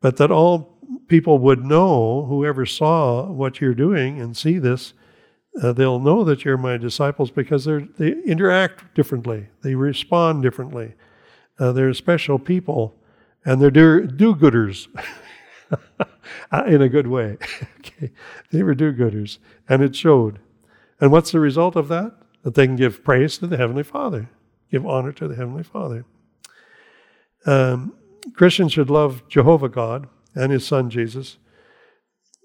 [0.00, 4.94] But that all people would know, whoever saw what you're doing and see this,
[5.60, 10.94] uh, they'll know that you're my disciples because they interact differently, they respond differently.
[11.58, 12.94] Uh, they're special people,
[13.44, 14.86] and they're do gooders
[16.66, 17.38] in a good way.
[17.78, 18.10] okay.
[18.50, 19.38] They were do gooders,
[19.68, 20.38] and it showed.
[21.00, 22.14] And what's the result of that?
[22.42, 24.30] That they can give praise to the Heavenly Father,
[24.70, 26.04] give honor to the Heavenly Father.
[27.46, 27.94] Um,
[28.34, 31.38] Christians should love Jehovah God and His Son Jesus,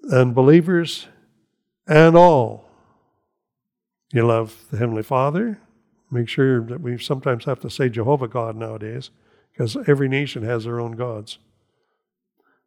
[0.04, 1.08] and believers
[1.88, 2.70] and all
[4.12, 5.60] you love the Heavenly Father.
[6.12, 9.12] Make sure that we sometimes have to say Jehovah God nowadays,
[9.52, 11.38] because every nation has their own gods,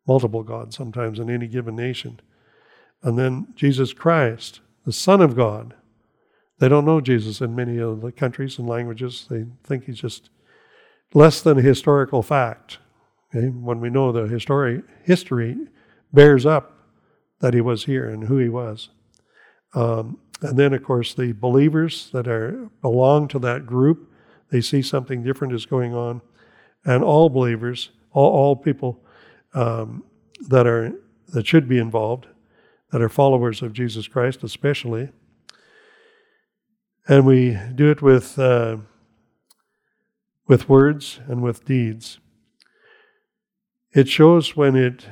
[0.07, 2.21] multiple gods sometimes in any given nation.
[3.03, 5.75] And then Jesus Christ, the Son of God.
[6.59, 9.27] They don't know Jesus in many of the countries and languages.
[9.29, 10.31] They think he's just
[11.13, 12.79] less than a historical fact.
[13.35, 13.49] Okay?
[13.49, 15.57] When we know the history, history
[16.13, 16.73] bears up
[17.41, 18.91] that he was here and who he was.
[19.75, 24.11] Um, and then, of course, the believers that are belong to that group,
[24.51, 26.21] they see something different is going on.
[26.85, 29.01] And all believers, all, all people
[29.55, 30.05] um,
[30.49, 30.93] that are
[31.29, 32.27] that should be involved,
[32.91, 35.11] that are followers of Jesus Christ, especially.
[37.09, 38.79] And we do it with uh,
[40.47, 42.19] with words and with deeds.
[43.95, 45.07] It shows when it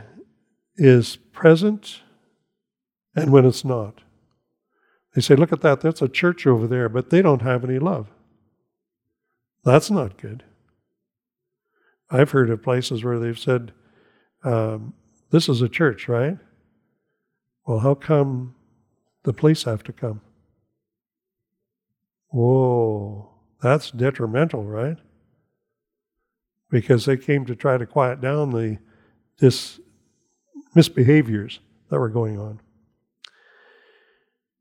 [0.77, 2.01] is present
[3.15, 4.01] and when it's not.
[5.15, 7.79] They say, look at that, that's a church over there, but they don't have any
[7.79, 8.09] love.
[9.65, 10.45] That's not good.
[12.11, 13.73] I've heard of places where they've said,
[14.43, 14.95] um,
[15.31, 16.39] this is a church, right?
[17.67, 18.55] Well, how come
[19.23, 20.21] the police have to come?
[22.29, 23.31] Whoa,
[23.63, 24.97] that's detrimental, right?
[26.71, 28.79] Because they came to try to quiet down the
[29.39, 29.81] this
[30.77, 32.61] misbehaviors that were going on.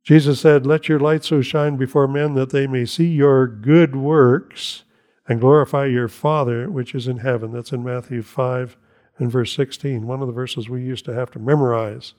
[0.04, 3.96] Jesus said, Let your light so shine before men that they may see your good
[3.96, 4.84] works
[5.28, 7.52] and glorify your Father which is in heaven.
[7.52, 8.78] That's in Matthew 5
[9.20, 10.08] and verse 16.
[10.08, 12.14] One of the verses we used to have to memorize.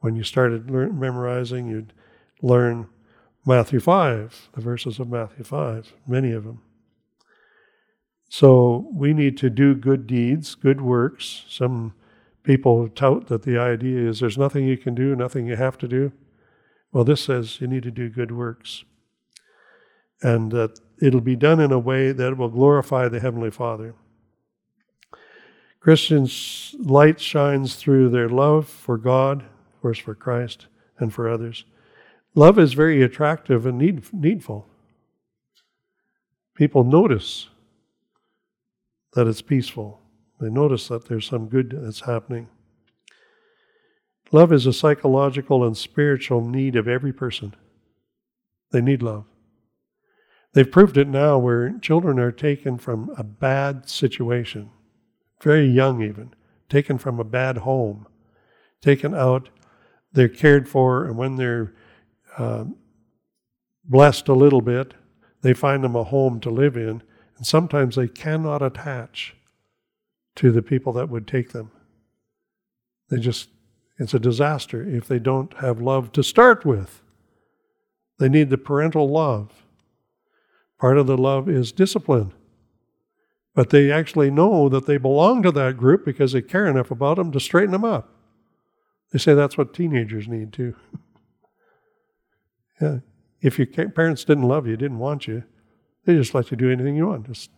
[0.00, 1.92] When you started memorizing, you'd
[2.40, 2.86] learn
[3.44, 6.62] Matthew 5, the verses of Matthew 5, many of them.
[8.28, 11.44] So we need to do good deeds, good works.
[11.48, 11.94] Some
[12.42, 15.88] people tout that the idea is there's nothing you can do, nothing you have to
[15.88, 16.12] do.
[16.92, 18.84] Well, this says you need to do good works.
[20.22, 23.94] And that it'll be done in a way that will glorify the Heavenly Father.
[25.80, 30.66] Christians' light shines through their love for God, of course, for Christ,
[30.98, 31.64] and for others.
[32.34, 34.68] Love is very attractive and need, needful.
[36.54, 37.48] People notice
[39.14, 40.00] that it's peaceful,
[40.40, 42.48] they notice that there's some good that's happening.
[44.30, 47.54] Love is a psychological and spiritual need of every person.
[48.72, 49.24] They need love.
[50.52, 54.70] They've proved it now where children are taken from a bad situation,
[55.42, 56.34] very young even,
[56.68, 58.06] taken from a bad home,
[58.80, 59.48] taken out,
[60.12, 61.74] they're cared for, and when they're
[62.36, 62.64] uh,
[63.84, 64.94] blessed a little bit,
[65.42, 67.02] they find them a home to live in,
[67.36, 69.36] and sometimes they cannot attach
[70.36, 71.70] to the people that would take them.
[73.10, 73.48] They just
[73.98, 77.02] it's a disaster if they don't have love to start with.
[78.18, 79.64] They need the parental love.
[80.78, 82.32] Part of the love is discipline.
[83.58, 87.16] But they actually know that they belong to that group because they care enough about
[87.16, 88.08] them to straighten them up.
[89.10, 90.76] They say that's what teenagers need too.
[92.80, 92.98] yeah.
[93.40, 95.42] If your parents didn't love you, didn't want you,
[96.04, 97.26] they just let you do anything you want.
[97.26, 97.50] Just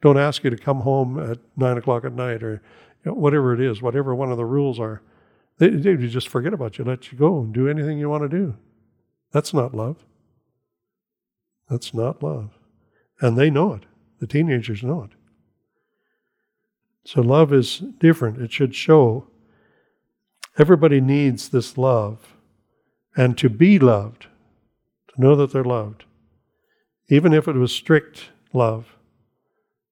[0.00, 2.62] don't ask you to come home at nine o'clock at night or
[3.04, 5.02] you know, whatever it is, whatever one of the rules are.
[5.58, 8.28] They, they just forget about you, let you go and do anything you want to
[8.28, 8.54] do.
[9.32, 9.96] That's not love.
[11.68, 12.50] That's not love.
[13.20, 13.86] And they know it.
[14.20, 15.10] The teenagers know it.
[17.04, 18.40] So love is different.
[18.40, 19.26] It should show.
[20.58, 22.34] Everybody needs this love
[23.16, 24.26] and to be loved,
[25.08, 26.04] to know that they're loved,
[27.08, 28.96] even if it was strict love,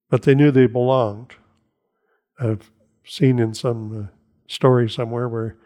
[0.09, 1.35] but they knew they belonged.
[2.39, 2.71] I've
[3.05, 4.07] seen in some uh,
[4.47, 5.57] story somewhere where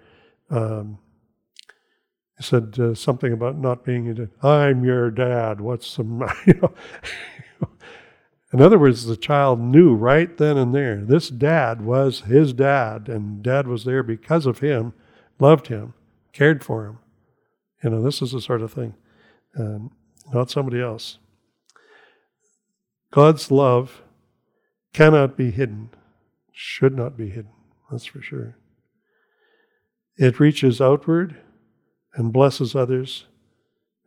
[0.50, 0.98] um,
[2.40, 4.30] said uh, something about not being.
[4.44, 5.62] I'm your dad.
[5.62, 6.04] What's the
[6.46, 6.74] you know?
[8.56, 13.10] In other words, the child knew right then and there this dad was his dad,
[13.10, 14.94] and dad was there because of him,
[15.40, 15.94] loved him,
[16.32, 17.00] cared for him.
[17.84, 18.96] You know, this is the sort of thing,
[19.60, 19.92] um,
[20.34, 21.18] not somebody else.
[23.12, 24.04] God's love
[24.94, 25.90] cannot be hidden,
[26.54, 27.52] should not be hidden,
[27.92, 28.56] that's for sure.
[30.16, 31.36] It reaches outward
[32.14, 33.26] and blesses others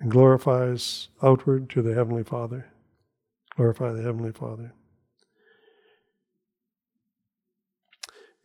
[0.00, 2.72] and glorifies outward to the Heavenly Father.
[3.58, 4.72] Glorify the Heavenly Father.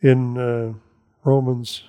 [0.01, 0.73] In uh,
[1.23, 1.83] Romans,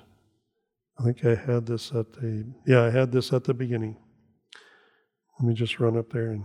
[0.98, 3.96] I think I had this at the, yeah, I had this at the beginning.
[5.40, 6.44] Let me just run up there and.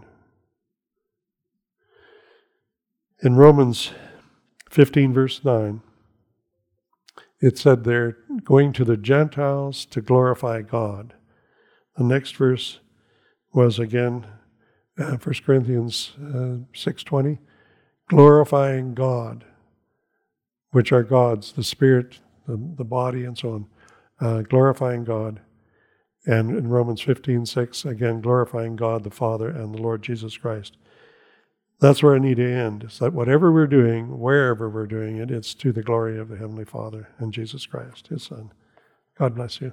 [3.21, 3.91] In Romans
[4.69, 5.81] 15, verse 9,
[7.41, 8.15] it said they're
[8.45, 11.13] going to the Gentiles to glorify God.
[11.97, 12.79] The next verse
[13.51, 14.25] was again
[14.99, 17.39] uh, 1 Corinthians uh, 6.20,
[18.09, 19.45] glorifying God,
[20.71, 23.65] which are God's, the spirit, the, the body, and so on,
[24.19, 25.41] uh, glorifying God.
[26.25, 30.77] And in Romans 15.6, again, glorifying God the Father and the Lord Jesus Christ.
[31.79, 32.83] That's where I need to end.
[32.83, 36.37] Is that whatever we're doing, wherever we're doing it, it's to the glory of the
[36.37, 38.51] Heavenly Father and Jesus Christ, His Son.
[39.17, 39.71] God bless you.